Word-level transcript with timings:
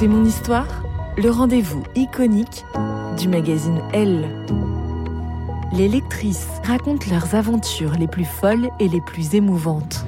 C'est 0.00 0.08
mon 0.08 0.24
histoire, 0.24 0.82
le 1.18 1.28
rendez-vous 1.28 1.82
iconique 1.94 2.64
du 3.18 3.28
magazine 3.28 3.82
Elle. 3.92 4.26
Les 5.74 5.88
lectrices 5.88 6.48
racontent 6.64 7.04
leurs 7.10 7.34
aventures 7.34 7.92
les 7.98 8.06
plus 8.06 8.24
folles 8.24 8.70
et 8.80 8.88
les 8.88 9.02
plus 9.02 9.34
émouvantes. 9.34 10.06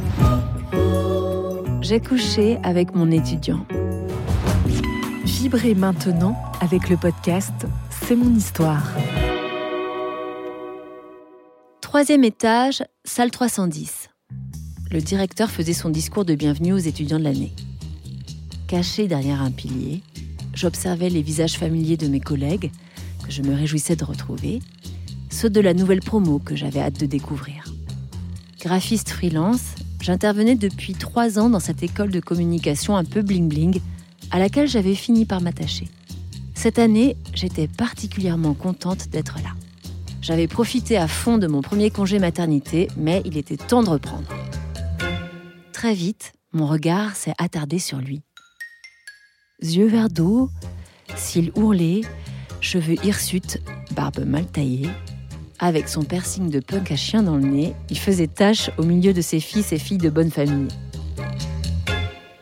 J'ai 1.82 2.00
couché 2.00 2.58
avec 2.62 2.94
mon 2.94 3.10
étudiant. 3.10 3.66
Vibrez 5.26 5.75
maintenant 5.75 6.38
avec 6.62 6.88
le 6.88 6.97
podcast 6.97 7.66
C'est 7.91 8.16
mon 8.16 8.34
histoire. 8.34 8.94
Troisième 11.82 12.25
étage, 12.25 12.82
salle 13.04 13.31
310. 13.31 14.08
Le 14.91 15.02
directeur 15.02 15.50
faisait 15.50 15.75
son 15.75 15.91
discours 15.91 16.25
de 16.25 16.34
bienvenue 16.34 16.72
aux 16.72 16.78
étudiants 16.78 17.19
de 17.19 17.25
l'année. 17.25 17.52
Caché 18.72 19.06
derrière 19.06 19.43
un 19.43 19.50
pilier, 19.50 20.00
j'observais 20.55 21.10
les 21.10 21.21
visages 21.21 21.59
familiers 21.59 21.99
de 21.99 22.09
mes 22.09 22.21
collègues, 22.21 22.71
que 23.22 23.31
je 23.31 23.43
me 23.43 23.55
réjouissais 23.55 23.97
de 23.97 24.05
retrouver, 24.05 24.60
ceux 25.28 25.50
de 25.50 25.60
la 25.60 25.75
nouvelle 25.75 26.00
promo 26.00 26.38
que 26.38 26.56
j'avais 26.56 26.81
hâte 26.81 26.99
de 26.99 27.05
découvrir. 27.05 27.71
Graphiste 28.62 29.11
freelance, 29.11 29.75
j'intervenais 30.00 30.55
depuis 30.55 30.94
trois 30.94 31.38
ans 31.38 31.50
dans 31.50 31.61
cette 31.61 31.82
école 31.82 32.11
de 32.11 32.21
communication 32.21 32.97
un 32.97 33.05
peu 33.05 33.21
bling-bling, 33.21 33.78
à 34.31 34.38
laquelle 34.38 34.69
j'avais 34.69 34.94
fini 34.94 35.27
par 35.27 35.43
m'attacher. 35.43 35.88
Cette 36.55 36.78
année, 36.78 37.19
j'étais 37.34 37.69
particulièrement 37.69 38.55
contente 38.55 39.11
d'être 39.11 39.37
là. 39.44 39.50
J'avais 40.22 40.49
profité 40.49 40.97
à 40.97 41.09
fond 41.09 41.37
de 41.37 41.47
mon 41.47 41.61
premier 41.61 41.91
congé 41.91 42.19
maternité, 42.19 42.88
mais 42.97 43.21
il 43.27 43.37
était 43.37 43.59
temps 43.59 43.82
de 43.82 43.91
reprendre. 43.91 44.32
Très 45.75 45.93
vite, 45.93 46.32
mon 46.55 46.66
regard 46.66 47.16
s'est 47.16 47.34
attardé 47.37 47.78
sur 47.78 47.99
lui. 47.99 48.22
Yeux 49.62 49.87
verts 49.87 50.09
d'eau, 50.09 50.50
cils 51.15 51.53
ourlés, 51.55 52.03
cheveux 52.61 52.97
hirsutes, 53.05 53.59
barbe 53.93 54.25
mal 54.25 54.45
taillée. 54.45 54.91
Avec 55.61 55.89
son 55.89 56.03
piercing 56.03 56.50
de 56.50 56.59
punk 56.59 56.91
à 56.91 56.97
chien 56.97 57.23
dans 57.23 57.37
le 57.37 57.45
nez, 57.45 57.77
il 57.89 57.99
faisait 57.99 58.27
tache 58.27 58.71
au 58.77 58.83
milieu 58.83 59.12
de 59.12 59.21
ses 59.21 59.39
fils 59.39 59.73
et 59.73 59.78
filles 59.78 59.99
de 59.99 60.11
bonne 60.11 60.33
famille. 60.33 60.67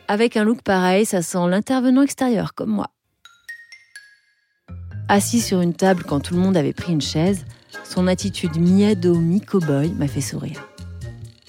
Avec 0.07 0.35
un 0.35 0.43
look 0.43 0.63
pareil, 0.63 1.05
ça 1.05 1.21
sent 1.21 1.47
l'intervenant 1.47 2.01
extérieur 2.01 2.55
comme 2.55 2.71
moi. 2.71 2.87
Assis 5.07 5.41
sur 5.41 5.61
une 5.61 5.75
table 5.75 6.03
quand 6.03 6.21
tout 6.21 6.33
le 6.33 6.39
monde 6.39 6.57
avait 6.57 6.73
pris 6.73 6.91
une 6.91 7.01
chaise, 7.01 7.45
son 7.83 8.07
attitude 8.07 8.57
mi-ado, 8.57 9.13
mi-cowboy 9.13 9.91
m'a 9.91 10.07
fait 10.07 10.21
sourire. 10.21 10.67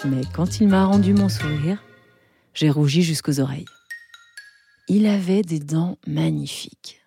Mais 0.04 0.22
quand 0.34 0.60
il 0.60 0.68
m'a 0.68 0.84
rendu 0.84 1.14
mon 1.14 1.30
sourire, 1.30 1.82
j'ai 2.52 2.68
rougi 2.68 3.02
jusqu'aux 3.02 3.40
oreilles. 3.40 3.64
Il 4.88 5.06
avait 5.06 5.42
des 5.42 5.60
dents 5.60 5.96
magnifiques. 6.06 7.00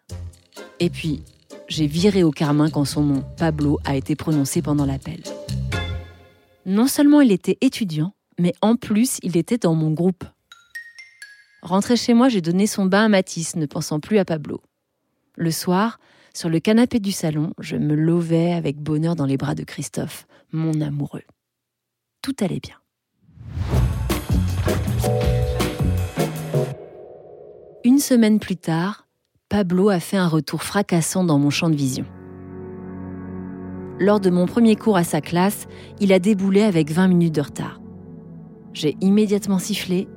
Et 0.80 0.90
puis, 0.90 1.24
j'ai 1.68 1.88
viré 1.88 2.24
au 2.24 2.32
carmin 2.32 2.70
quand 2.70 2.86
son 2.86 3.04
nom, 3.04 3.24
Pablo, 3.38 3.80
a 3.84 3.96
été 3.96 4.16
prononcé 4.16 4.62
pendant 4.62 4.86
l'appel. 4.86 5.22
Non 6.66 6.88
seulement 6.88 7.22
il 7.22 7.32
était 7.32 7.58
étudiant, 7.62 8.14
mais 8.40 8.54
en 8.62 8.76
plus 8.76 9.20
il 9.24 9.36
était 9.36 9.58
dans 9.58 9.76
mon 9.76 9.92
groupe. 9.92 10.24
Rentré 11.62 11.98
chez 11.98 12.14
moi, 12.14 12.30
j'ai 12.30 12.42
donné 12.42 12.66
son 12.66 12.86
bain 12.86 13.06
à 13.06 13.10
Matisse, 13.10 13.56
ne 13.56 13.66
pensant 13.66 14.00
plus 14.00 14.20
à 14.20 14.26
Pablo. 14.26 14.62
Le 15.36 15.52
soir, 15.52 16.00
sur 16.34 16.50
le 16.50 16.60
canapé 16.60 17.00
du 17.00 17.12
salon, 17.12 17.54
je 17.60 17.76
me 17.76 17.94
lovais 17.94 18.54
avec 18.54 18.78
bonheur 18.78 19.16
dans 19.16 19.26
les 19.26 19.38
bras 19.38 19.56
de 19.56 19.64
Christophe, 19.64 20.28
mon 20.52 20.80
amoureux. 20.82 21.24
Tout 22.22 22.36
allait 22.40 22.62
bien. 22.62 22.78
Une 27.96 28.02
semaine 28.02 28.40
plus 28.40 28.58
tard, 28.58 29.08
Pablo 29.48 29.88
a 29.88 30.02
fait 30.02 30.18
un 30.18 30.28
retour 30.28 30.64
fracassant 30.64 31.24
dans 31.24 31.40
mon 31.40 31.50
champ 31.50 31.70
de 31.70 31.78
vision. 31.78 32.04
Lors 34.02 34.20
de 34.20 34.30
mon 34.30 34.48
premier 34.48 34.76
cours 34.76 34.98
à 34.98 35.06
sa 35.06 35.22
classe, 35.22 35.66
il 36.02 36.12
a 36.12 36.20
déboulé 36.20 36.62
avec 36.64 36.92
20 36.92 37.08
minutes 37.08 37.36
de 37.36 37.40
retard. 37.40 37.80
J'ai 38.74 38.98
immédiatement 39.00 39.60
sifflé. 39.60 40.10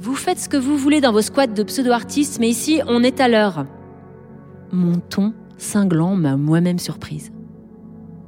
Vous 0.00 0.14
faites 0.14 0.38
ce 0.38 0.48
que 0.48 0.56
vous 0.56 0.78
voulez 0.78 1.02
dans 1.02 1.12
vos 1.12 1.20
squats 1.20 1.48
de 1.48 1.62
pseudo-artistes, 1.62 2.40
mais 2.40 2.48
ici, 2.48 2.80
on 2.88 3.02
est 3.02 3.20
à 3.20 3.28
l'heure. 3.28 3.66
Mon 4.72 4.98
ton 4.98 5.34
cinglant 5.58 6.16
m'a 6.16 6.38
moi-même 6.38 6.78
surprise. 6.78 7.30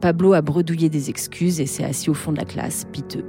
Pablo 0.03 0.35
a 0.35 0.43
bredouillé 0.43 0.91
des 0.91 1.09
excuses 1.09 1.59
et 1.59 1.65
s'est 1.65 1.85
assis 1.85 2.11
au 2.11 2.15
fond 2.15 2.33
de 2.33 2.37
la 2.37 2.45
classe, 2.45 2.85
piteux. 2.93 3.25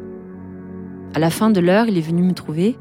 À 1.13 1.19
la 1.19 1.30
fin 1.30 1.50
de 1.50 1.62
l'heure, 1.62 1.88
il 1.88 1.97
est 1.97 2.01
venu 2.01 2.24
me 2.24 2.33
trouver. 2.33 2.75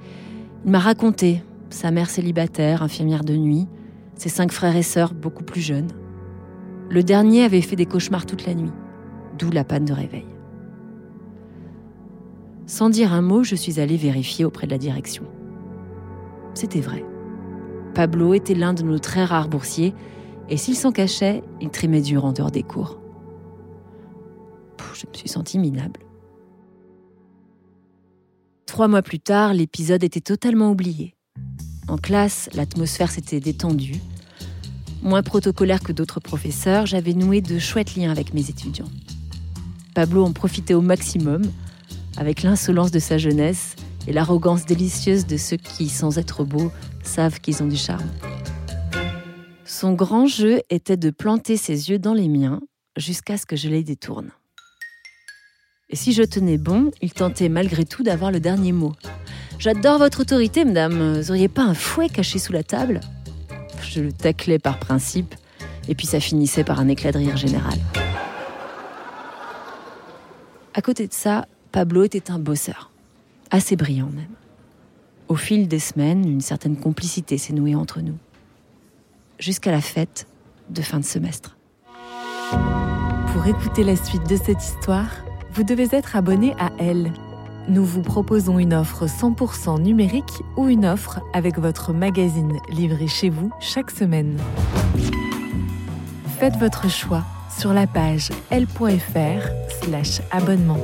Il 0.65 0.73
m'a 0.73 0.81
raconté 0.81 1.41
sa 1.75 1.91
mère 1.91 2.09
célibataire, 2.09 2.83
infirmière 2.83 3.25
de 3.25 3.37
nuit, 3.37 3.67
ses 4.15 4.29
cinq 4.29 4.53
frères 4.53 4.77
et 4.77 4.83
sœurs 4.83 5.13
beaucoup 5.13 5.43
plus 5.43 5.61
jeunes. 5.61 5.91
Le 6.89 7.03
dernier 7.03 7.43
avait 7.43 7.61
fait 7.61 7.75
des 7.75 7.85
cauchemars 7.85 8.27
toute 8.27 8.47
la 8.47 8.55
nuit, 8.55 8.73
d'où 9.39 9.51
la 9.51 9.65
panne 9.65 9.85
de 9.85 9.93
réveil. 9.93 10.27
Sans 12.67 12.91
dire 12.91 13.13
un 13.13 13.23
mot, 13.23 13.43
je 13.43 13.57
suis 13.57 13.81
allée 13.81 13.97
vérifier 13.97 14.45
auprès 14.45 14.67
de 14.67 14.73
la 14.73 14.79
direction. 14.79 15.25
C'était 16.55 16.81
vrai. 16.81 17.05
Pablo 17.93 18.35
était 18.35 18.55
l'un 18.55 18.73
de 18.73 18.85
nos 18.85 19.01
très 19.01 19.25
rares 19.25 19.49
boursiers, 19.49 19.95
et 20.49 20.57
s'il 20.57 20.77
s'en 20.77 20.93
cachait, 20.93 21.43
il 21.61 21.71
trimait 21.71 22.03
dur 22.03 22.25
en 22.25 22.33
dehors 22.33 22.53
des 22.53 22.63
cours. 22.63 23.01
Je 24.95 25.07
me 25.09 25.15
suis 25.15 25.29
sentie 25.29 25.59
minable. 25.59 26.01
Trois 28.65 28.87
mois 28.87 29.03
plus 29.03 29.19
tard, 29.19 29.55
l'épisode 29.55 30.05
était 30.05 30.21
totalement 30.21 30.71
oublié. 30.71 31.17
En 31.89 31.99
classe, 31.99 32.49
l'atmosphère 32.55 33.11
s'était 33.11 33.41
détendue. 33.41 34.01
Moins 35.03 35.23
protocolaire 35.23 35.81
que 35.81 35.93
d'autres 35.93 36.21
professeurs, 36.21 36.87
j'avais 36.87 37.13
noué 37.13 37.41
de 37.41 37.59
chouettes 37.59 37.95
liens 37.95 38.11
avec 38.11 38.33
mes 38.33 38.49
étudiants. 38.49 38.89
Pablo 39.95 40.25
en 40.25 40.33
profitait 40.33 40.75
au 40.75 40.81
maximum, 40.81 41.43
avec 42.17 42.43
l'insolence 42.43 42.91
de 42.91 42.99
sa 42.99 43.19
jeunesse 43.19 43.77
et 44.07 44.13
l'arrogance 44.13 44.65
délicieuse 44.65 45.27
de 45.27 45.37
ceux 45.37 45.57
qui, 45.57 45.89
sans 45.89 46.19
être 46.19 46.45
beaux, 46.45 46.73
savent 47.03 47.41
qu'ils 47.41 47.63
ont 47.63 47.69
du 47.69 47.77
charme. 47.77 48.09
Son 49.67 49.93
grand 49.93 50.27
jeu 50.27 50.61
était 50.71 50.97
de 50.97 51.11
planter 51.11 51.57
ses 51.57 51.91
yeux 51.91 51.99
dans 51.99 52.15
les 52.15 52.29
miens 52.29 52.61
jusqu'à 52.97 53.37
ce 53.37 53.47
que 53.47 53.57
je 53.57 53.69
les 53.69 53.83
détourne. 53.83 54.31
Et 55.91 55.97
si 55.97 56.13
je 56.13 56.23
tenais 56.23 56.59
bon, 56.59 56.91
il 57.03 57.13
tentait 57.13 57.49
malgré 57.49 57.85
tout 57.85 58.03
d'avoir 58.03 58.31
le 58.31 58.41
dernier 58.41 58.73
mot. 58.73 58.95
J'adore 59.59 59.99
votre 59.99 60.21
autorité, 60.21 60.65
madame. 60.65 61.21
Vous 61.21 61.31
auriez 61.31 61.49
pas 61.49 61.63
un 61.63 61.75
fouet 61.75 62.09
caché 62.09 62.39
sous 62.39 62.53
la 62.53 62.63
table? 62.63 63.01
Je 63.83 64.01
le 64.01 64.13
taclais 64.13 64.59
par 64.59 64.79
principe, 64.79 65.35
et 65.89 65.95
puis 65.95 66.07
ça 66.07 66.21
finissait 66.21 66.65
par 66.65 66.81
un 66.81 66.89
éclat 66.89 67.13
de 67.13 67.19
rire 67.19 67.37
général. 67.37 67.79
À 70.75 70.83
côté 70.83 71.07
de 71.07 71.13
ça, 71.13 71.47
Pablo 71.73 72.03
était 72.03 72.31
un 72.31 72.39
bosseur, 72.39 72.91
assez 73.51 73.77
brillant 73.77 74.11
même. 74.15 74.35
Au 75.29 75.37
fil 75.37 75.69
des 75.69 75.79
semaines, 75.79 76.29
une 76.29 76.41
certaine 76.41 76.77
complicité 76.77 77.39
s'est 77.39 77.53
nouée 77.53 77.75
entre 77.75 78.01
nous, 78.01 78.19
jusqu'à 79.39 79.71
la 79.71 79.81
fête 79.81 80.27
de 80.71 80.83
fin 80.83 80.99
de 80.99 81.05
semestre. 81.05 81.57
Pour 83.33 83.47
écouter 83.47 83.85
la 83.85 83.97
suite 83.97 84.29
de 84.29 84.37
cette 84.37 84.63
histoire, 84.63 85.11
vous 85.53 85.63
devez 85.63 85.89
être 85.93 86.17
abonné 86.17 86.55
à 86.59 86.71
Elle. 86.79 87.13
Nous 87.69 87.85
vous 87.85 88.03
proposons 88.03 88.59
une 88.59 88.75
offre 88.75 89.07
100% 89.07 89.81
numérique 89.81 90.43
ou 90.57 90.69
une 90.69 90.85
offre 90.85 91.21
avec 91.33 91.59
votre 91.59 91.93
magazine 91.93 92.59
livré 92.69 93.07
chez 93.07 93.31
vous 93.31 93.51
chaque 93.59 93.91
semaine. 93.91 94.37
Faites 96.39 96.57
votre 96.57 96.91
choix 96.91 97.25
sur 97.49 97.73
la 97.73 97.87
page 97.87 98.31
l.fr 98.51 99.49
abonnement. 100.31 100.81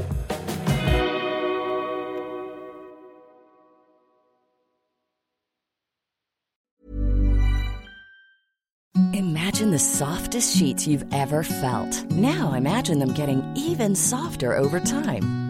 Imagine 9.12 9.70
the 9.70 9.78
softest 9.78 10.56
sheets 10.56 10.86
you've 10.86 11.04
ever 11.12 11.42
felt. 11.42 12.10
Now 12.10 12.52
imagine 12.54 12.98
them 12.98 13.12
getting 13.12 13.42
even 13.56 13.94
softer 13.94 14.56
over 14.56 14.80
time. 14.80 15.49